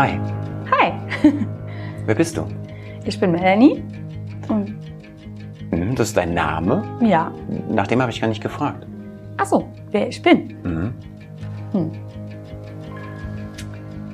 [0.00, 0.18] Hi,
[0.70, 0.92] Hi,
[2.06, 2.46] wer bist du?
[3.04, 3.84] ich bin Melanie.
[4.48, 4.74] Und
[5.70, 6.82] Hm, Das ist dein Name?
[7.02, 7.30] ja,
[7.68, 8.86] Nach dem habe ich gar nicht gefragt.
[9.36, 10.56] ach so, wer ich bin.
[10.62, 10.94] Mhm.
[11.72, 11.90] Hm.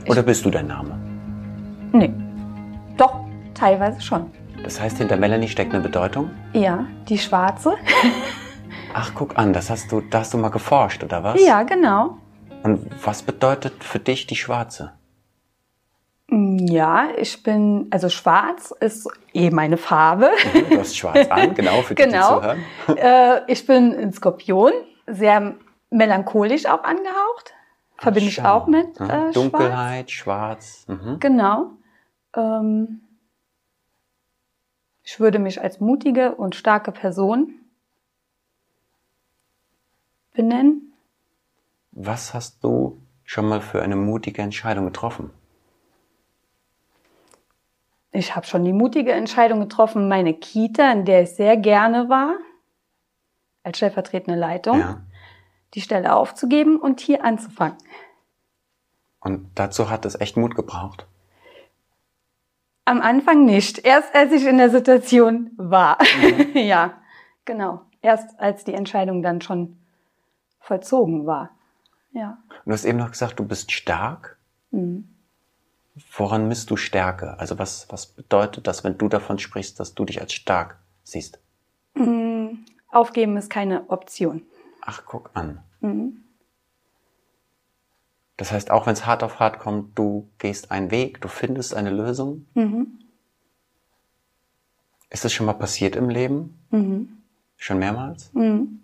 [0.08, 0.98] Oder bist du dein Name?
[1.92, 2.12] Nee.
[2.96, 3.20] Doch,
[3.54, 4.26] teilweise schon.
[4.64, 6.30] Das heißt, hinter Melanie steckt eine Bedeutung?
[6.52, 7.74] Ja, die schwarze.
[8.92, 11.40] Ach, guck an, das hast du, da hast du mal geforscht, oder was?
[11.46, 12.16] Ja, genau.
[12.64, 14.90] Und was bedeutet für dich die Schwarze?
[16.28, 20.30] Mm, Ja, ich bin, also schwarz ist eh meine Farbe.
[20.70, 22.40] Du hast schwarz an, genau, für die, Genau.
[22.40, 22.64] die zuhören.
[22.96, 24.72] äh, ich bin ein Skorpion,
[25.06, 25.54] sehr
[25.90, 27.54] melancholisch auch angehaucht.
[27.98, 29.06] Verbinde ich auch mit Mhm.
[29.06, 29.34] äh, schwarz.
[29.34, 30.84] Dunkelheit, schwarz.
[30.88, 31.16] Mhm.
[31.20, 31.70] Genau.
[32.34, 33.00] Ähm,
[35.02, 37.54] ich würde mich als mutige und starke Person
[40.34, 40.92] benennen.
[41.92, 45.30] Was hast du schon mal für eine mutige Entscheidung getroffen?
[48.12, 52.34] Ich habe schon die mutige Entscheidung getroffen, meine Kita, in der ich sehr gerne war,
[53.62, 55.00] als stellvertretende Leitung, Ja.
[55.74, 57.76] die Stelle aufzugeben und hier anzufangen.
[59.20, 61.06] Und dazu hat es echt Mut gebraucht.
[62.84, 63.84] Am Anfang nicht.
[63.84, 65.98] Erst als ich in der Situation war.
[66.54, 66.94] ja,
[67.44, 67.82] genau.
[68.00, 69.76] Erst als die Entscheidung dann schon
[70.60, 71.50] vollzogen war.
[72.12, 72.38] Ja.
[72.48, 74.38] Und du hast eben noch gesagt, du bist stark.
[74.70, 75.08] Mhm.
[76.12, 77.38] Woran misst du Stärke?
[77.38, 81.38] Also was, was bedeutet das, wenn du davon sprichst, dass du dich als stark siehst?
[81.94, 82.48] Mm,
[82.90, 84.42] Aufgeben ist keine Option.
[84.82, 85.62] Ach, guck an.
[85.80, 86.22] Mhm.
[88.36, 91.74] Das heißt, auch wenn es hart auf hart kommt, du gehst einen Weg, du findest
[91.74, 92.46] eine Lösung.
[92.54, 92.98] Mhm.
[95.08, 96.58] Ist das schon mal passiert im Leben?
[96.70, 97.22] Mhm.
[97.56, 98.30] Schon mehrmals?
[98.34, 98.80] Mhm.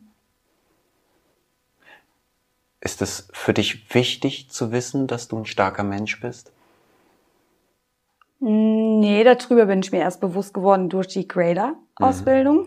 [2.81, 6.53] Ist es für dich wichtig zu wissen, dass du ein starker Mensch bist?
[8.45, 12.67] Nee, darüber bin ich mir erst bewusst geworden durch die Grader-Ausbildung,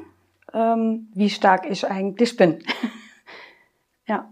[0.53, 2.63] ähm, wie stark ich eigentlich bin.
[4.07, 4.29] ja,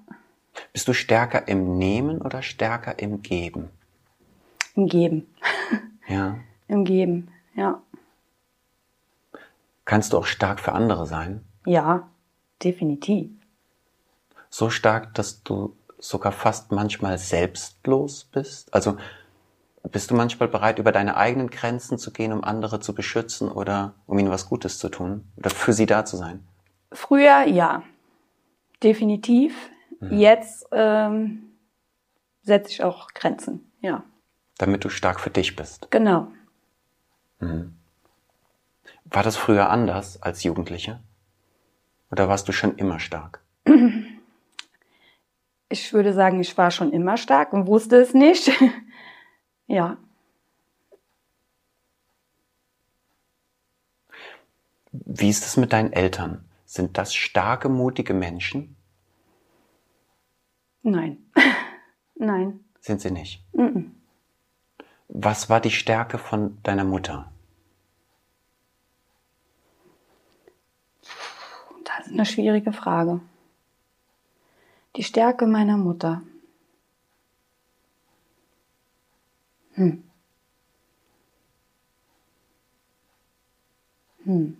[0.71, 3.69] Bist du stärker im Nehmen oder stärker im Geben?
[4.75, 5.27] im Geben.
[6.07, 6.37] Ja.
[6.67, 7.81] Im Geben, ja.
[9.85, 11.45] Kannst du auch stark für andere sein?
[11.65, 12.09] Ja,
[12.61, 13.29] definitiv.
[14.49, 18.73] So stark, dass du sogar fast manchmal selbstlos bist?
[18.73, 18.97] Also
[19.91, 23.93] bist du manchmal bereit, über deine eigenen Grenzen zu gehen, um andere zu beschützen oder
[24.05, 26.47] um ihnen was Gutes zu tun oder für sie da zu sein?
[26.91, 27.83] Früher ja,
[28.81, 29.55] definitiv.
[30.09, 31.53] Jetzt ähm,
[32.41, 33.71] setze ich auch Grenzen.
[33.79, 34.03] Ja,
[34.57, 35.87] Damit du stark für dich bist.
[35.91, 36.27] genau.
[37.39, 40.99] War das früher anders als Jugendliche?
[42.11, 43.41] Oder warst du schon immer stark?
[45.69, 48.51] Ich würde sagen, ich war schon immer stark und wusste es nicht.
[49.67, 49.97] ja,
[54.93, 56.45] Wie ist es mit deinen Eltern?
[56.65, 58.75] Sind das starke, mutige Menschen?
[60.83, 61.17] nein,
[62.15, 62.59] nein.
[62.79, 63.43] Sind sie nicht?
[63.53, 63.95] Mhm.
[65.07, 67.31] Was war die Stärke von deiner Mutter?
[71.85, 73.21] Das ist eine schwierige Frage.
[74.95, 76.21] Die Stärke meiner Mutter.
[84.33, 84.57] Hm.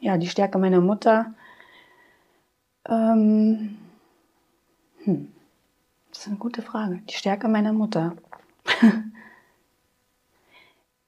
[0.00, 1.34] Ja, die Stärke meiner Mutter.
[2.88, 3.78] Ähm,
[5.02, 5.32] hm.
[6.10, 7.00] Das ist eine gute Frage.
[7.08, 8.16] Die Stärke meiner Mutter.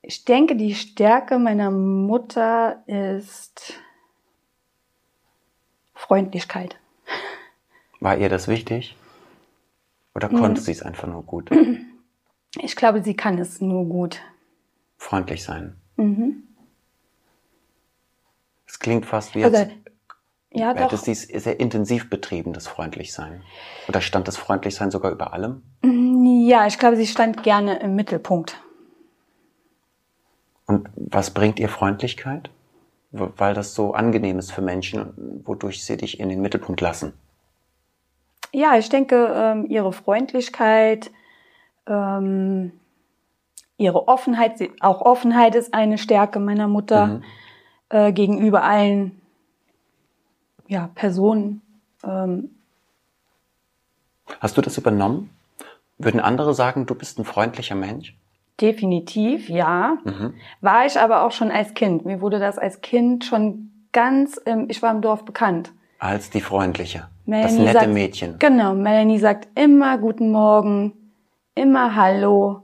[0.03, 3.75] Ich denke, die Stärke meiner Mutter ist
[5.95, 6.81] Freundlichkeit.
[8.01, 8.97] War ihr das wichtig?
[10.15, 11.51] Oder konnte sie es einfach nur gut?
[12.61, 14.21] Ich glaube, sie kann es nur gut.
[14.97, 15.80] Freundlich sein.
[16.01, 16.45] Mhm.
[18.67, 19.69] Es klingt fast wie, Also, als
[20.53, 20.81] ja, doch.
[20.81, 23.43] hättest du es sehr intensiv betrieben, das Freundlichsein.
[23.87, 25.63] Oder stand das Freundlichsein sogar über allem?
[25.83, 28.61] Ja, ich glaube, sie stand gerne im Mittelpunkt.
[30.67, 32.51] Und was bringt ihr Freundlichkeit?
[33.13, 37.13] Weil das so angenehm ist für Menschen, wodurch sie dich in den Mittelpunkt lassen.
[38.53, 41.11] Ja, ich denke, ähm, ihre Freundlichkeit,
[41.87, 42.80] ähm,
[43.81, 47.23] ihre Offenheit, sie- auch Offenheit ist eine Stärke meiner Mutter Mhm.
[47.89, 49.21] äh, gegenüber allen
[50.69, 51.63] ja, Personen.
[52.05, 52.51] Ähm,
[54.41, 55.31] Hast du das übernommen?
[55.99, 58.15] Würden andere sagen, du bist ein freundlicher Mensch?
[58.61, 59.97] definitiv, ja.
[60.05, 60.35] Mhm.
[60.61, 62.05] War ich aber auch schon als Kind.
[62.05, 65.73] Mir wurde das als Kind schon ganz, ähm, ich war im Dorf bekannt.
[65.99, 66.99] Als die freundliche.
[66.99, 68.39] das Melanie nette sagt, Mädchen.
[68.39, 70.93] Genau, Melanie sagt immer guten Morgen,
[71.55, 72.63] immer Hallo.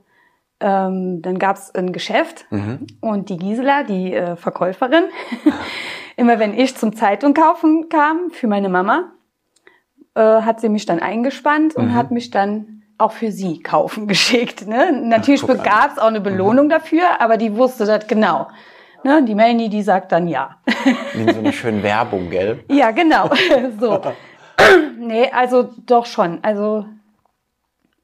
[0.59, 2.87] Ähm, dann gab's ein Geschäft Mhm.
[3.03, 5.05] und die Gisela, die äh, Verkäuferin,
[6.17, 9.13] immer wenn ich zum Zeitung kaufen kam für meine Mama,
[10.15, 11.95] äh, hat sie mich dann eingespannt und Mhm.
[11.95, 14.67] hat mich dann auch für sie kaufen geschickt.
[14.67, 14.93] Ne?
[14.93, 15.47] Natürlich.
[15.47, 15.63] Mhm.
[15.63, 18.49] gab's auch eine Belohnung dafür, aber die wusste das genau.
[19.05, 19.23] Ne?
[19.25, 20.57] Die Melanie, die sagt dann ja.
[21.13, 22.65] Wie so einer schönen Werbung, gell?
[22.71, 23.29] ja, genau.
[23.79, 24.01] so.
[24.99, 26.39] nee, also doch schon.
[26.41, 26.87] Also,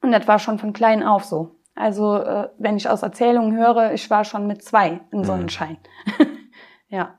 [0.01, 1.52] und das war schon von klein auf so.
[1.75, 5.77] Also, äh, wenn ich aus Erzählungen höre, ich war schon mit zwei in Sonnenschein.
[6.87, 7.17] ja.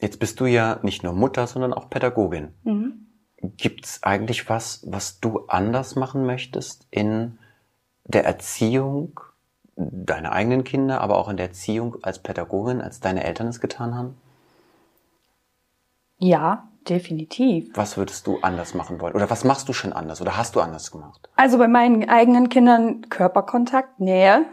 [0.00, 2.54] Jetzt bist du ja nicht nur Mutter, sondern auch Pädagogin.
[2.62, 3.06] Mhm.
[3.40, 7.38] Gibt's eigentlich was, was du anders machen möchtest in
[8.04, 9.18] der Erziehung
[9.76, 13.94] deiner eigenen Kinder, aber auch in der Erziehung als Pädagogin, als deine Eltern es getan
[13.94, 14.16] haben?
[16.18, 17.70] Ja, definitiv.
[17.74, 19.14] Was würdest du anders machen wollen?
[19.14, 20.20] Oder was machst du schon anders?
[20.20, 21.28] Oder hast du anders gemacht?
[21.36, 24.46] Also bei meinen eigenen Kindern Körperkontakt, Nähe,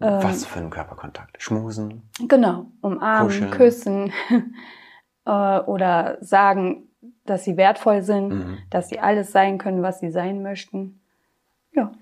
[0.00, 0.22] Ähm.
[0.22, 1.42] was für einen Körperkontakt?
[1.42, 2.02] Schmusen?
[2.28, 3.50] genau, umarmen, Kuscheln.
[3.50, 4.12] küssen
[5.26, 5.30] äh,
[5.60, 6.88] oder sagen,
[7.24, 8.58] dass sie wertvoll sind, Mhm.
[8.70, 11.00] dass sie alles sein können, was sie sein möchten.
[11.74, 11.92] Ja.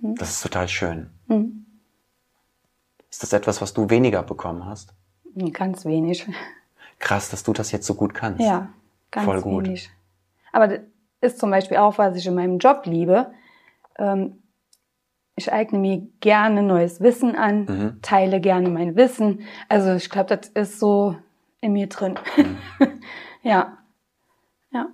[0.00, 1.10] Das ist total schön.
[1.26, 1.66] Mhm.
[3.10, 4.94] Ist das etwas, was du weniger bekommen hast?
[5.52, 6.28] Ganz wenig.
[6.98, 8.40] Krass, dass du das jetzt so gut kannst.
[8.40, 8.68] Ja,
[9.10, 9.66] ganz Voll gut.
[9.66, 9.90] wenig.
[10.52, 10.80] Aber das
[11.20, 13.32] ist zum Beispiel auch, was ich in meinem Job liebe.
[13.98, 14.42] Ähm,
[15.36, 17.98] ich eigne mir gerne neues Wissen an, Mhm.
[18.02, 19.42] teile gerne mein Wissen.
[19.68, 21.16] Also ich glaube, das ist so
[21.60, 22.18] in mir drin.
[22.36, 22.58] Mhm.
[23.42, 23.78] ja,
[24.72, 24.88] ja,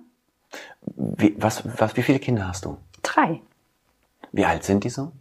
[0.85, 2.77] Wie, was, was, wie viele Kinder hast du?
[3.01, 3.41] drei.
[4.31, 5.11] Wie alt sind die so?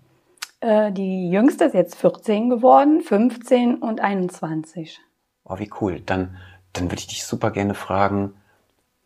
[0.60, 5.00] Äh, die jüngste ist jetzt 14 geworden, 15 und 21.
[5.44, 6.00] Oh, wie cool.
[6.00, 6.36] Dann,
[6.75, 8.35] dann würde ich dich super gerne fragen,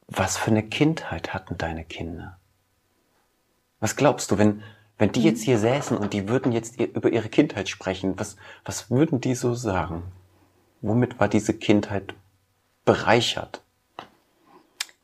[0.08, 2.38] was für eine Kindheit hatten deine Kinder?
[3.80, 4.62] Was glaubst du, wenn,
[4.98, 8.90] wenn die jetzt hier säßen und die würden jetzt über ihre Kindheit sprechen, was, was
[8.90, 10.02] würden die so sagen?
[10.80, 12.14] Womit war diese Kindheit
[12.84, 13.62] bereichert?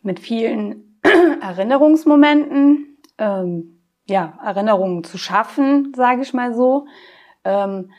[0.05, 1.01] mit vielen
[1.41, 6.87] Erinnerungsmomenten, ähm, ja, Erinnerungen zu schaffen, sage ich mal so.
[7.43, 7.91] Ähm,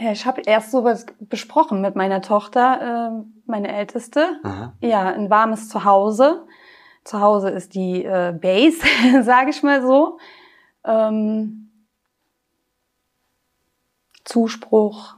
[0.00, 4.38] ja, ich habe erst sowas besprochen mit meiner Tochter, ähm, meine Älteste.
[4.42, 4.72] Aha.
[4.80, 6.46] Ja, ein warmes Zuhause.
[7.04, 8.78] Zu Hause ist die äh, Base,
[9.22, 10.18] sage ich mal so.
[10.84, 11.70] Ähm,
[14.24, 15.16] Zuspruch.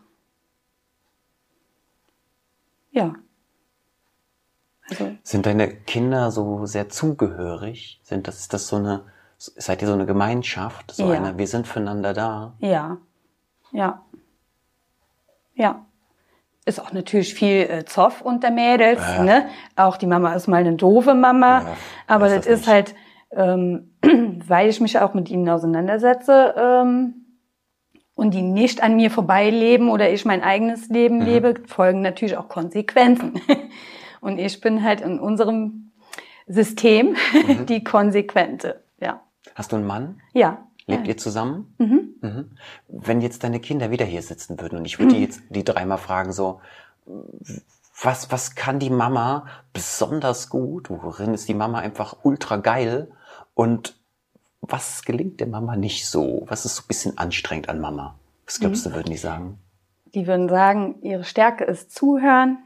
[2.91, 3.15] Ja.
[4.89, 8.01] Also, Sind deine Kinder so sehr zugehörig?
[8.03, 9.05] Sind das, ist das so eine,
[9.37, 10.93] seid ihr so eine Gemeinschaft?
[10.93, 11.19] So Ja.
[11.19, 12.55] eine, wir sind füreinander da?
[12.59, 12.99] ja.
[13.73, 14.06] Ja.
[15.57, 15.85] Ja.
[16.65, 19.23] Ist auch natürlich viel äh, Zoff unter Mädels, Ja.
[19.23, 19.47] ne?
[19.77, 21.61] Auch die Mama ist mal eine doofe Mama.
[21.63, 21.77] Ja,
[22.07, 22.69] aber das, das ist nicht.
[22.69, 22.95] halt,
[23.31, 23.93] ähm,
[24.47, 27.15] weil ich mich auch mit ihnen auseinandersetze ähm,
[28.17, 31.25] und die nicht an mir vorbeileben oder ich mein eigenes Leben Mhm.
[31.25, 33.41] lebe, folgen natürlich auch Konsequenzen.
[34.21, 35.93] und ich bin halt in unserem
[36.49, 37.67] System Mhm.
[37.67, 38.83] die Konsequente.
[39.01, 39.21] Ja.
[39.55, 40.21] Hast du einen Mann?
[40.33, 40.67] Ja.
[40.87, 41.15] Lebt ja.
[41.15, 41.75] ihr zusammen?
[41.79, 42.15] Mhm.
[42.21, 42.51] Mhm.
[42.89, 45.99] Wenn jetzt deine Kinder wieder hier sitzen würden und ich würde die jetzt die dreimal
[45.99, 46.61] fragen so,
[48.01, 50.91] was, was kann die Mama besonders gut?
[50.91, 53.11] Worin ist die Mama einfach ultra geil?
[53.55, 53.97] Und
[54.61, 56.45] was gelingt der Mama nicht so?
[56.49, 58.19] Was ist so ein bisschen anstrengend an Mama?
[58.45, 59.59] Was glaubst du, würden die sagen?
[60.15, 62.59] Die würden sagen, ihre Stärke ist zuhören,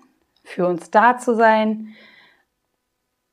[0.45, 1.95] für uns da zu sein.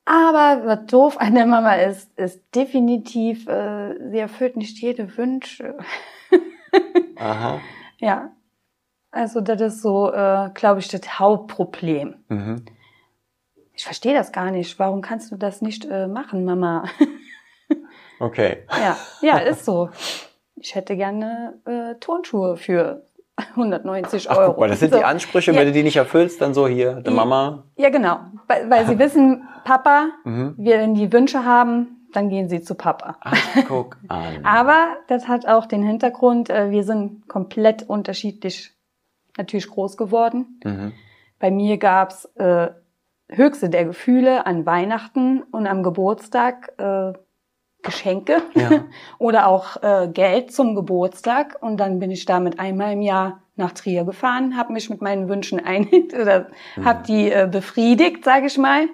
[0.08, 5.76] Aber was doof an der Mama ist, ist definitiv, äh, sie erfüllt nicht jede Wünsche.
[7.16, 7.60] Aha.
[7.98, 8.32] Ja.
[9.10, 12.24] Also das ist so, äh, glaube ich, das Hauptproblem.
[12.28, 12.64] Mhm.
[13.74, 14.78] Ich verstehe das gar nicht.
[14.78, 16.84] Warum kannst du das nicht äh, machen, Mama?
[18.18, 18.64] Okay.
[18.70, 19.90] ja, ja, ist so.
[20.56, 23.04] Ich hätte gerne äh, Turnschuhe für
[23.56, 24.50] 190 Ach, Euro.
[24.52, 24.98] guck mal, das sind So.
[24.98, 25.58] die Ansprüche, Ja.
[25.58, 27.10] wenn du die nicht erfüllst, dann so hier, Ja.
[27.10, 27.64] Mama.
[27.76, 28.18] Ja, genau.
[28.46, 30.54] Weil, weil sie wissen, Papa, Mhm.
[30.58, 33.16] wir, wenn die Wünsche haben, dann gehen sie zu Papa.
[33.20, 33.36] Ach,
[33.68, 34.18] guck an.
[34.44, 38.72] Aber das hat auch den Hintergrund, äh, wir sind komplett unterschiedlich
[39.36, 40.58] natürlich groß geworden.
[40.64, 40.92] Mhm.
[41.38, 42.68] Bei mir gab's äh,
[43.28, 47.12] höchste der Gefühle an Weihnachten und am Geburtstag äh,
[47.82, 48.84] Geschenke Ja.
[49.18, 51.58] oder auch äh, Geld zum Geburtstag.
[51.60, 55.28] Und dann bin ich damit einmal im Jahr nach Trier gefahren, habe mich mit meinen
[55.28, 56.48] Wünschen einig oder
[56.82, 58.88] habe die äh, befriedigt, sage ich mal,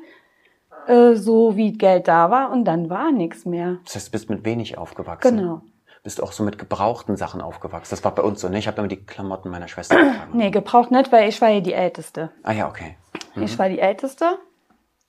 [0.86, 2.50] äh, so wie Geld da war.
[2.50, 3.78] Und dann war nichts mehr.
[3.84, 5.36] Das heißt, du bist mit wenig aufgewachsen.
[5.36, 5.62] Genau.
[6.02, 7.90] Bist du auch so mit gebrauchten Sachen aufgewachsen?
[7.90, 8.58] Das war bei uns so, ne?
[8.58, 10.32] Ich habe immer die Klamotten meiner Schwester getragen.
[10.36, 12.30] Nee, gebraucht nicht, weil ich war ja die Älteste.
[12.42, 12.96] Ah ja, okay.
[13.36, 14.38] Ich war die Älteste.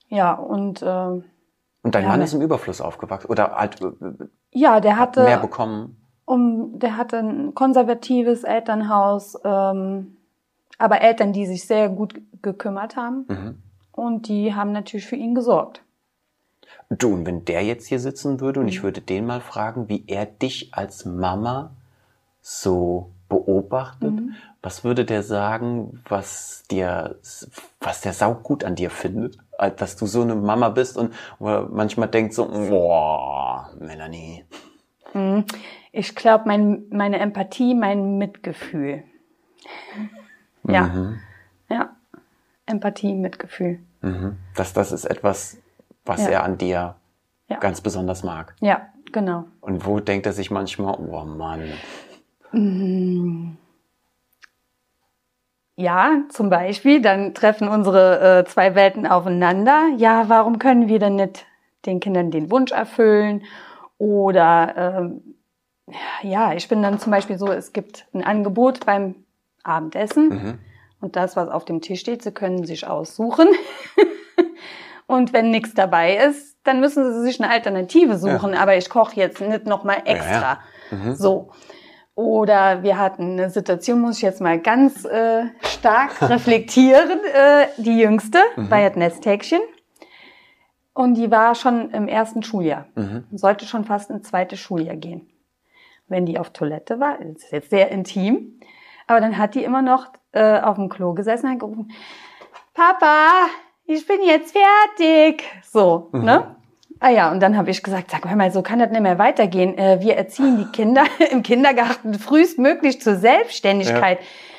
[0.08, 1.22] Ja, und äh,
[1.86, 2.24] Und dein Ja, Mann ne.
[2.24, 3.92] ist im Überfluss aufgewachsen oder halt äh,
[4.52, 5.96] Ja, der hatte mehr bekommen.
[6.24, 10.16] um, der hatte ein konservatives Elternhaus, ähm,
[10.78, 13.62] aber Eltern, die sich sehr gut gekümmert haben Mhm.
[13.92, 15.80] und die haben natürlich für ihn gesorgt.
[16.90, 18.64] Du, und wenn der jetzt hier sitzen würde Mhm.
[18.66, 21.70] und ich würde den mal fragen, wie er dich als Mama
[22.40, 24.34] so beobachtet, Mhm.
[24.66, 27.20] Was würde der sagen, was dir,
[27.78, 29.38] was der saugut an dir findet?
[29.58, 34.44] Äh, Dass du so eine Mama bist und manchmal denkt so, boah, Melanie.
[35.12, 35.44] Hm.
[35.92, 39.04] Ich glaube, mein, meine Empathie, mein Mitgefühl.
[40.64, 41.20] Ja, Mhm.
[41.70, 41.90] ja.
[42.66, 43.78] Empathie, Mitgefühl.
[44.02, 44.36] Mhm.
[44.56, 45.58] Das, das ist etwas,
[46.04, 46.30] was Ja.
[46.30, 46.96] er an dir
[47.48, 47.58] Ja.
[47.60, 48.56] ganz besonders mag.
[48.60, 49.44] Ja, genau.
[49.60, 51.70] Und wo denkt er sich manchmal, oh Mann,
[55.76, 59.88] Ja, zum Beispiel, dann treffen unsere äh, zwei Welten aufeinander.
[59.98, 61.44] Ja, warum können wir denn nicht
[61.84, 63.44] den Kindern den Wunsch erfüllen?
[63.98, 65.34] Oder ähm,
[66.22, 69.16] ja, ich bin dann zum Beispiel so, es gibt ein Angebot beim
[69.64, 70.58] Abendessen Mhm.
[71.02, 73.48] und das, was auf dem Tisch steht, sie können sich aussuchen.
[75.06, 78.54] und wenn nichts dabei ist, dann müssen sie sich eine Alternative suchen.
[78.54, 80.40] Aber ich koche jetzt nicht nochmal extra.
[80.40, 80.58] Ja,
[80.90, 81.16] Mhm.
[81.16, 81.50] So.
[82.16, 87.20] Oder wir hatten eine Situation, muss ich jetzt mal ganz äh, stark reflektieren.
[87.32, 89.60] Äh, die jüngste war jetzt Nesthäkchen.
[90.94, 92.86] Und die war schon im ersten Schuljahr.
[92.94, 93.26] Mhm.
[93.32, 95.28] Sollte schon fast ins zweite Schuljahr gehen.
[96.08, 98.60] Wenn die auf Toilette war, das ist jetzt sehr intim,
[99.06, 101.92] aber dann hat die immer noch äh, auf dem Klo gesessen und hat gerufen,
[102.72, 103.48] Papa,
[103.84, 105.44] ich bin jetzt fertig.
[105.64, 106.55] So, ne?
[107.00, 109.76] Ah ja, und dann habe ich gesagt, sag mal, so kann das nicht mehr weitergehen.
[109.76, 114.18] Äh, wir erziehen die Kinder im Kindergarten frühestmöglich zur Selbstständigkeit.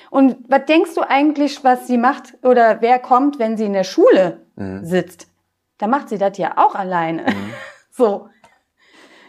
[0.10, 3.84] Und was denkst du eigentlich, was sie macht oder wer kommt, wenn sie in der
[3.84, 4.46] Schule
[4.82, 5.27] sitzt?
[5.77, 7.25] Da macht sie das ja auch alleine.
[7.91, 8.29] So.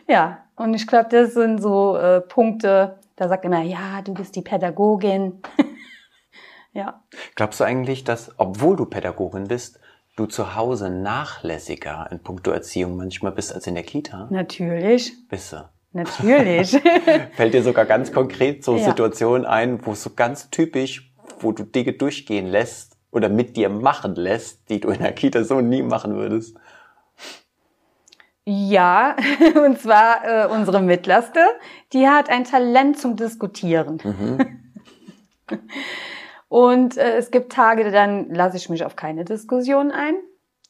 [0.07, 4.37] Ja, und ich glaube, das sind so äh, Punkte, da sagt immer, ja, du bist
[4.37, 5.41] die Pädagogin.
[6.73, 7.03] ja.
[7.35, 9.81] Glaubst du eigentlich, dass, obwohl du Pädagogin bist,
[10.18, 14.28] du zu Hause nachlässiger in puncto Erziehung manchmal bist als in der Kita?
[14.30, 15.68] Natürlich, Bist du?
[15.92, 16.70] natürlich.
[17.37, 18.84] Fällt dir sogar ganz konkret so Ja.
[18.84, 23.68] Situationen ein, wo es so ganz typisch, wo du Dinge durchgehen lässt oder mit dir
[23.68, 26.56] machen lässt, die du in der Kita so nie machen würdest?
[28.50, 29.14] ja,
[29.66, 31.40] und zwar äh, unsere Mittlerste,
[31.92, 33.98] die hat ein Talent zum Diskutieren.
[36.49, 40.14] Und äh, es gibt Tage, dann lasse ich mich auf keine Diskussion ein.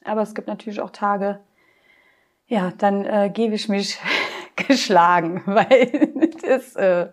[0.03, 1.39] Aber es gibt natürlich auch Tage,
[2.47, 3.99] ja, dann äh, gebe ich mich
[4.55, 6.11] geschlagen, weil
[6.43, 7.09] es äh,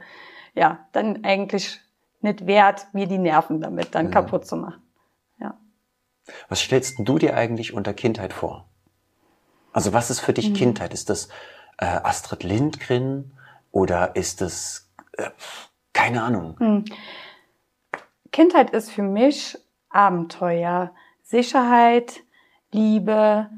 [0.54, 1.80] ja dann eigentlich
[2.20, 4.82] nicht wert, mir die Nerven damit dann kaputt zu machen.
[5.38, 5.56] Ja.
[6.48, 8.66] Was stellst du dir eigentlich unter Kindheit vor?
[9.72, 10.36] Also was ist für Mhm.
[10.36, 10.94] dich Kindheit?
[10.94, 11.28] Ist das
[11.78, 13.32] äh, Astrid Lindgren
[13.70, 15.30] oder ist das äh,
[15.92, 16.56] keine Ahnung?
[16.58, 16.84] Mhm.
[18.32, 19.56] Kindheit ist für mich
[19.88, 20.92] Abenteuer,
[21.22, 22.20] Sicherheit,
[22.72, 23.48] Liebe,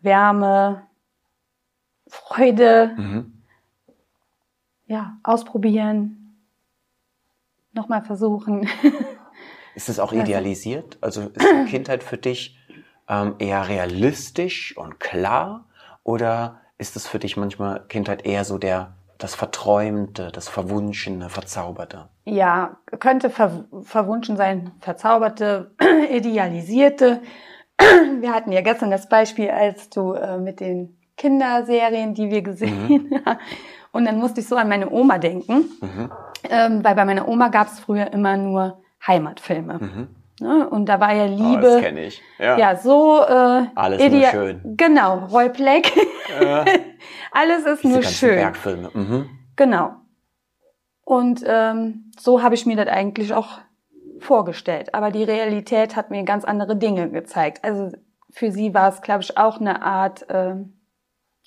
[0.00, 0.86] Wärme,
[2.06, 3.42] Freude, Mhm.
[4.86, 6.36] ja, ausprobieren,
[7.72, 8.68] nochmal versuchen.
[9.74, 10.98] Ist es auch idealisiert?
[11.00, 12.58] Also ist die Kindheit für dich
[13.08, 15.66] ähm, eher realistisch und klar
[16.02, 22.08] oder ist es für dich manchmal Kindheit eher so der das Verträumte, das Verwunschene, Verzauberte?
[22.28, 25.72] Ja, könnte ver verwunschen sein, verzauberte,
[26.10, 27.20] idealisierte.
[28.20, 33.10] Wir hatten ja gestern das Beispiel, als du äh, mit den Kinderserien, die wir gesehen
[33.26, 33.38] haben.
[33.92, 35.64] Und dann musste ich so an meine Oma denken,
[36.48, 40.08] ähm, weil bei meiner Oma gab es früher immer nur Heimatfilme.
[40.40, 40.68] Ne?
[40.70, 41.80] Und da war ja Oh, das Liebe.
[41.80, 42.22] kenne ich.
[42.38, 42.56] Ja.
[42.56, 44.60] ja, so äh, Alles nur schön.
[44.76, 45.90] Genau, Roy Black.
[46.40, 46.64] Ja.
[47.32, 48.36] Alles ist Diese nur schön.
[48.36, 48.90] Bergfilme.
[48.94, 49.28] Mhm.
[49.56, 49.90] Genau.
[51.08, 53.60] Und ähm, so habe ich mir das eigentlich auch
[54.18, 54.92] vorgestellt.
[54.92, 57.64] Aber die Realität hat mir ganz andere Dinge gezeigt.
[57.64, 57.96] Also
[58.30, 60.74] für sie war es, glaube ich, auch eine Art ähm,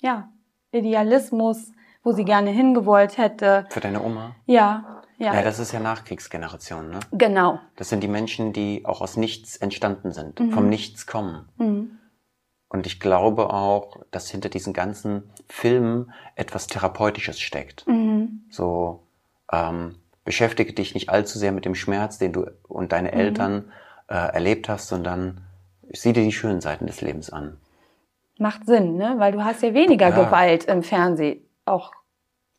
[0.00, 0.28] ja,
[0.72, 1.70] Idealismus,
[2.02, 3.66] wo sie gerne hingewollt hätte.
[3.70, 4.34] Für deine Oma?
[4.46, 6.98] Ja, ja, Ja, das ist ja Nachkriegsgeneration, ne?
[7.12, 7.60] genau.
[7.76, 10.50] Das sind die Menschen, die auch aus nichts entstanden sind, Mhm.
[10.50, 11.48] vom Nichts kommen.
[12.68, 17.86] Und ich glaube auch, dass hinter diesen ganzen Filmen etwas Therapeutisches steckt.
[17.86, 18.46] Mhm.
[18.50, 19.06] So,
[19.52, 22.88] ähm, beschäftige dich nicht allzu sehr mit dem Schmerz, den du und Mhm.
[22.88, 23.72] deine Eltern
[24.08, 25.42] äh, erlebt hast, sondern
[25.92, 27.56] sieh dir die schönen Seiten des Lebens an.
[28.38, 29.14] Macht Sinn, ne?
[29.18, 30.24] Weil du hast ja weniger Ja.
[30.24, 31.40] Gewalt im Fernsehen.
[31.64, 31.92] Auch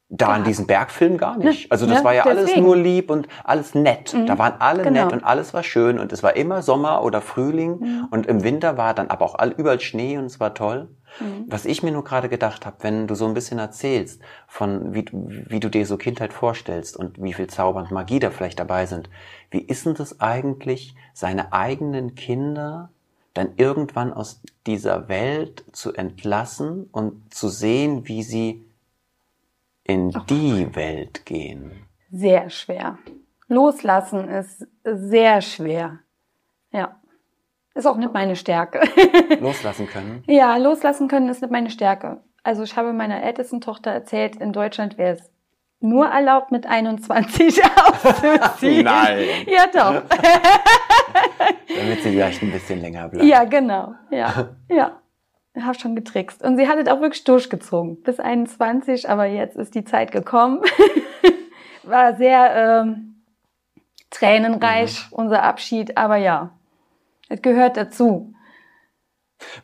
[0.10, 1.64] Da in diesen Bergfilmen gar nicht.
[1.64, 2.62] Ne, Also das ne, war ja alles deswegen.
[2.62, 2.66] Mhm.
[2.68, 4.16] nur lieb und alles nett.
[4.28, 5.04] Da waren alle Genau.
[5.06, 8.08] nett und alles war schön und es war immer Sommer oder Frühling Mhm.
[8.12, 10.90] und im Winter war dann aber auch all, überall Schnee und es war toll.
[11.20, 11.46] Mhm.
[11.48, 15.06] Was ich mir nur gerade gedacht habe, wenn du so ein bisschen erzählst von wie,
[15.12, 18.86] wie du dir so Kindheit vorstellst und wie viel Zauber und Magie da vielleicht dabei
[18.86, 19.10] sind,
[19.52, 22.90] wie ist denn das eigentlich, seine eigenen Kinder
[23.34, 28.64] dann irgendwann aus dieser Welt zu entlassen und zu sehen, wie sie
[29.84, 31.72] in die Welt gehen?
[32.12, 32.98] Sehr schwer.
[33.48, 36.00] Loslassen ist sehr schwer.
[36.72, 37.00] Ja.
[37.76, 38.82] Ist auch nicht meine Stärke.
[39.40, 40.24] Loslassen können?
[40.28, 42.22] ja, loslassen können ist nicht meine Stärke.
[42.44, 45.32] Also ich habe meiner ältesten Tochter erzählt, in Deutschland wäre es
[45.80, 48.84] nur erlaubt, mit 21 auszuziehen.
[48.86, 49.26] Nein.
[49.48, 50.04] Ja, doch.
[51.68, 53.26] Damit sie vielleicht ein bisschen länger bleibt.
[53.26, 53.94] Ja, genau.
[54.12, 55.00] Ja, ja.
[55.56, 56.44] Ich habe schon getrickst.
[56.44, 58.02] Und sie hat es auch wirklich durchgezogen.
[58.02, 60.62] Bis 21, aber jetzt ist die Zeit gekommen.
[61.84, 63.22] War sehr ähm,
[64.10, 66.52] tränenreich, unser Abschied, aber ja,
[67.30, 68.34] es gehört dazu.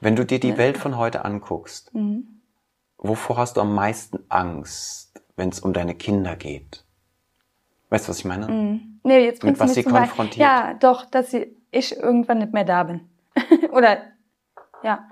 [0.01, 2.41] Wenn du dir die Welt von heute anguckst, Mhm.
[2.97, 6.85] wovor hast du am meisten Angst, wenn es um deine Kinder geht?
[7.89, 8.47] Weißt du, was ich meine?
[8.47, 8.99] Mhm.
[9.03, 10.37] Nee, jetzt Mit was sie konfrontiert?
[10.45, 13.09] Ja, doch, dass sie, ich irgendwann nicht mehr da bin.
[13.71, 13.99] Oder,
[14.83, 15.09] ja.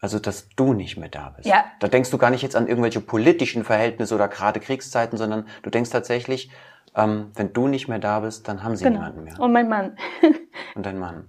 [0.00, 1.48] Also, dass du nicht mehr da bist.
[1.48, 1.64] Ja.
[1.80, 5.70] Da denkst du gar nicht jetzt an irgendwelche politischen Verhältnisse oder gerade Kriegszeiten, sondern du
[5.70, 6.50] denkst tatsächlich,
[6.94, 8.98] ähm, wenn du nicht mehr da bist, dann haben sie Genau.
[9.00, 9.40] niemanden mehr.
[9.40, 9.96] Und mein Mann.
[10.74, 11.28] Und dein Mann.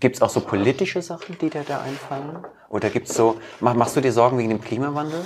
[0.00, 2.44] Gibt es auch so politische Sachen, die dir da einfallen?
[2.68, 5.24] Oder gibt's so, mach, machst du dir Sorgen wegen dem Klimawandel?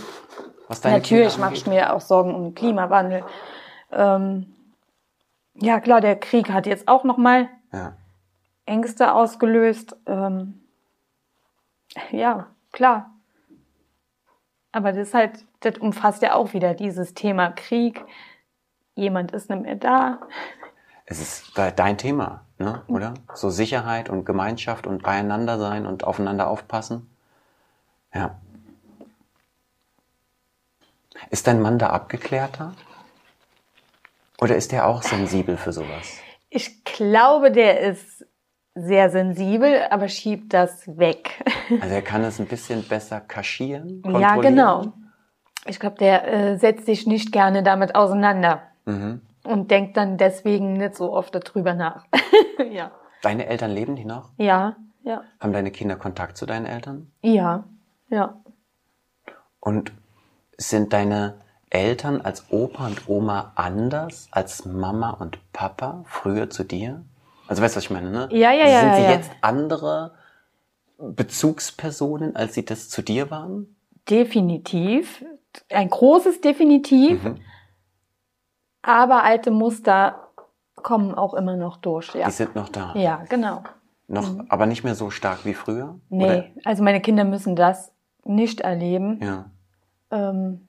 [0.85, 3.25] Natürlich mache ich mir auch Sorgen um den Klimawandel.
[3.91, 4.55] Ähm,
[5.55, 7.95] ja, klar, der Krieg hat jetzt auch nochmal Ja.
[8.67, 9.97] Ängste ausgelöst.
[10.07, 10.61] Ähm,
[12.13, 13.11] ja, klar.
[14.71, 18.05] Aber das ist halt, das umfasst ja auch wieder dieses Thema Krieg.
[18.95, 20.21] Jemand ist nicht mehr da.
[21.11, 22.83] Es ist de- dein Thema, ne?
[22.87, 23.15] oder?
[23.35, 27.11] So Sicherheit und Gemeinschaft und beieinander sein und aufeinander aufpassen.
[28.15, 28.39] Ja.
[31.31, 32.75] Ist dein Mann da abgeklärter?
[34.41, 36.21] Oder ist der auch sensibel für sowas?
[36.49, 38.25] Ich glaube, der ist
[38.77, 41.45] sehr sensibel, aber schiebt das weg.
[41.81, 44.03] Also er kann es ein bisschen besser kaschieren?
[44.21, 44.93] ja, genau.
[45.67, 49.21] Ich glaube, der äh, setzt sich nicht gerne damit auseinander Mhm.
[49.45, 52.05] Und denkt dann deswegen nicht so oft darüber nach.
[52.71, 52.91] ja.
[53.23, 54.31] Deine Eltern leben die noch?
[54.39, 57.11] Ja, ja, Haben deine Kinder Kontakt zu deinen Eltern?
[57.23, 57.65] ja,
[58.09, 58.41] ja.
[59.61, 59.93] Und
[60.57, 61.35] sind deine
[61.71, 67.05] Eltern als Opa und Oma anders als Mama und Papa früher zu dir?
[67.47, 68.29] Also weißt du, was ich meine, ne?
[68.33, 69.17] Ja, ja, ja, Sind sie ja, ja.
[69.17, 70.13] jetzt andere
[70.99, 73.77] Bezugspersonen, als sie das zu dir waren?
[74.09, 75.25] Definitiv.
[75.71, 77.23] Ein großes Definitiv.
[77.23, 77.37] Mhm.
[78.83, 80.29] Aber alte Muster
[80.77, 82.15] kommen auch immer noch durch.
[82.15, 82.95] Ja, Die sind noch da.
[82.95, 83.63] ja genau.
[84.09, 86.01] Noch, aber nicht mehr so stark wie früher?
[86.09, 87.93] Nee, also meine Kinder müssen das
[88.25, 89.19] nicht erleben.
[89.19, 89.27] Oder?
[89.27, 89.51] Ja.
[90.11, 90.69] Ähm,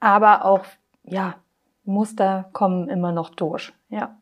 [0.00, 0.64] aber auch,
[1.04, 1.36] ja,
[1.84, 3.72] Muster kommen immer noch durch.
[3.90, 4.16] Ja.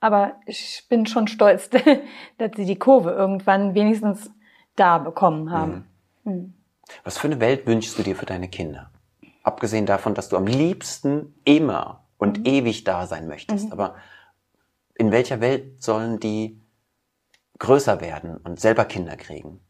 [0.00, 1.70] Aber ich bin schon stolz,
[2.38, 4.30] dass sie die Kurve irgendwann wenigstens
[4.76, 5.86] da bekommen haben.
[6.24, 6.54] Hm.
[7.04, 8.90] Was für eine Welt wünschst du dir für deine Kinder?
[9.42, 12.44] Abgesehen davon, dass du am liebsten immer und Mhm.
[12.46, 13.72] ewig da sein möchtest.
[13.72, 13.96] Aber
[14.94, 16.60] in welcher Welt sollen die
[17.58, 19.60] größer werden und selber Kinder kriegen?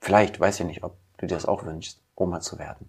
[0.00, 2.88] Vielleicht, weiß ich nicht, ob du dir das auch wünschst, Oma zu werden.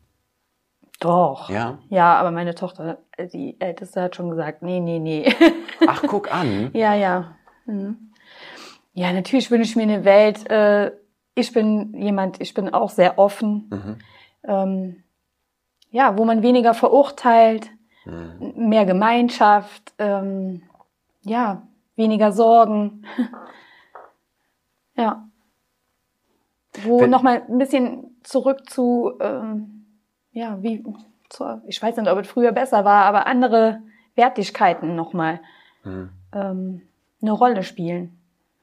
[1.00, 1.50] Doch.
[1.50, 1.80] Ja?
[1.89, 3.00] Ja, aber meine Tochter,
[3.34, 5.32] die Älteste hat schon gesagt, nee, nee, nee.
[5.88, 6.72] Ach, guck an.
[6.74, 7.36] ja, ja.
[7.66, 8.12] Mhm.
[8.94, 10.50] Ja, natürlich wünsche ich mir eine Welt.
[10.50, 10.92] Äh,
[11.36, 13.70] ich bin jemand, ich bin auch sehr offen.
[13.70, 13.98] Mhm.
[14.48, 15.04] Ähm,
[15.89, 17.70] ja, wo man weniger verurteilt,
[18.06, 18.54] Mhm.
[18.70, 20.63] mehr Gemeinschaft, ähm,
[21.24, 21.62] ja,
[21.96, 23.06] weniger Sorgen.
[24.96, 25.28] ja.
[26.82, 29.86] Wo Wenn- nochmal ein bisschen zurück zu, ähm,
[30.32, 30.84] ja, wie,
[31.30, 33.82] zu, ich weiß nicht, ob es früher besser war, aber andere
[34.16, 35.39] Wertigkeiten nochmal
[35.84, 36.10] Mhm.
[36.34, 36.82] ähm,
[37.22, 38.18] eine Rolle spielen.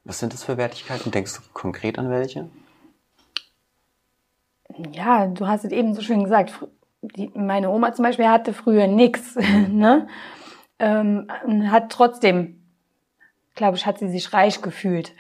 [0.05, 1.11] Was sind das für Wertigkeiten?
[1.11, 2.49] Denkst du konkret an welche?
[4.93, 6.53] Ja, du hast es eben so schön gesagt.
[7.03, 9.35] Die, meine Oma zum Beispiel hatte früher nix,
[9.69, 10.07] ne?
[10.79, 12.63] Ähm, und hat trotzdem,
[13.55, 15.15] glaube ich, hat sie sich reich gefühlt.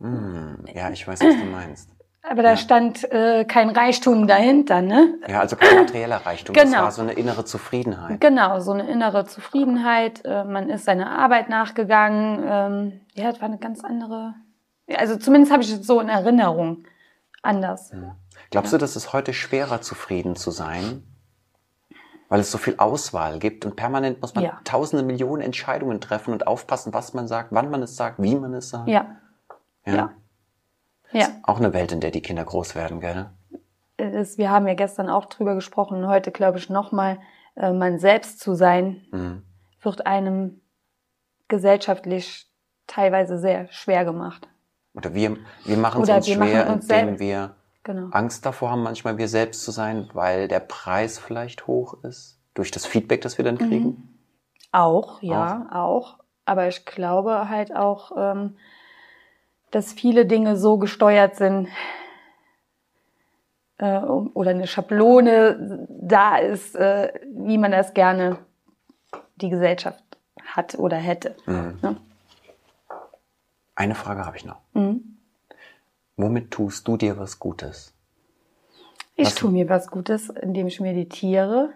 [0.00, 1.88] Hm, ja, ich weiß, was du meinst.
[2.22, 2.56] Aber da Ja.
[2.56, 5.14] stand äh, kein Reichtum dahinter, ne?
[5.28, 6.54] Ja, also kein materieller Reichtum.
[6.54, 6.82] Das Genau.
[6.82, 8.20] war so eine innere Zufriedenheit.
[8.20, 10.24] Genau, so eine innere Zufriedenheit.
[10.24, 12.42] Äh, man ist seiner Arbeit nachgegangen.
[12.44, 14.34] Ähm, ja, das war eine ganz andere.
[14.96, 16.84] Also zumindest habe ich es so in Erinnerung.
[17.42, 17.92] Anders.
[18.50, 21.02] Glaubst du, dass es heute schwerer zufrieden zu sein?
[22.28, 24.60] Weil es so viel Auswahl gibt und permanent muss man Ja.
[24.64, 28.52] tausende Millionen Entscheidungen treffen und aufpassen, was man sagt, wann man es sagt, wie man
[28.54, 28.88] es sagt.
[28.88, 29.16] Ja,
[29.84, 30.12] ja.
[31.12, 31.20] Ja.
[31.20, 33.30] Ist auch eine Welt, in der die Kinder groß werden, gell?
[33.96, 37.18] Es, wir haben ja gestern auch drüber gesprochen, heute glaube ich nochmal,
[37.54, 39.42] äh, man selbst zu sein, Mhm.
[39.80, 40.60] wird einem
[41.48, 42.50] gesellschaftlich
[42.88, 44.48] teilweise sehr schwer gemacht.
[44.94, 47.54] Oder wir, wir machen es uns wir schwer, indem wir
[47.86, 48.08] Genau.
[48.10, 52.36] Angst davor haben, manchmal wir selbst zu sein, weil der Preis vielleicht hoch ist.
[52.54, 53.58] Durch das Feedback, das wir dann Mhm.
[53.68, 54.18] kriegen.
[54.72, 56.18] Auch, ja, auch.
[56.44, 58.56] Aber ich glaube halt auch, ähm,
[59.70, 61.68] dass viele Dinge so gesteuert sind
[63.78, 68.38] äh, oder eine Schablone da ist, äh, wie man das gerne
[69.36, 70.02] die Gesellschaft
[70.44, 71.36] hat oder hätte.
[71.46, 71.78] Mhm.
[71.82, 71.96] Ne?
[73.76, 74.58] Eine Frage habe ich noch.
[74.72, 75.15] Mhm.
[76.16, 77.92] Womit tust du dir was Gutes?
[79.16, 81.70] Ich Was- tue mir was Gutes, indem ich meditiere,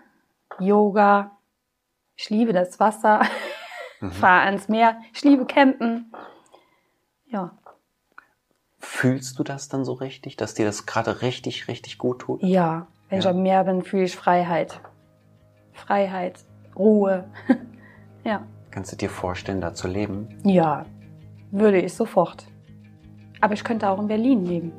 [0.58, 1.32] Yoga.
[2.16, 3.22] Ich liebe das Wasser,
[4.10, 5.00] fahre ans Meer.
[5.14, 6.12] Ich liebe Campen.
[7.26, 7.56] Ja,
[8.82, 12.42] Fühlst du das dann so richtig, dass dir das gerade richtig, richtig gut tut?
[12.42, 12.86] ja.
[13.10, 13.32] Wenn ich Ja.
[13.32, 14.80] am Meer bin, fühle ich Freiheit.
[15.72, 16.44] Freiheit,
[16.76, 17.28] Ruhe.
[18.24, 20.28] ja, Kannst du dir vorstellen, da zu leben?
[20.44, 20.86] ja,
[21.50, 22.46] würde ich sofort.
[23.40, 24.72] Aber ich könnte auch in Berlin leben.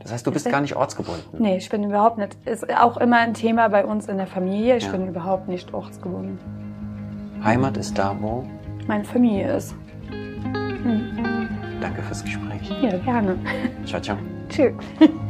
[0.00, 1.22] Das heißt, du bist Ist gar nicht ortsgebunden.
[1.38, 2.36] Nee, ich bin überhaupt nicht.
[2.44, 4.76] Ist auch immer ein Thema bei uns in der Familie.
[4.76, 4.92] Ich Ja.
[4.92, 6.38] bin überhaupt nicht ortsgebunden.
[7.44, 8.44] Heimat ist da, wo.
[8.88, 9.74] Meine Familie ist.
[10.10, 11.48] Hm.
[11.80, 12.68] Danke fürs Gespräch.
[12.82, 13.36] Ja, gerne.
[13.84, 14.16] Ciao, ciao.
[14.48, 14.72] Tschüss.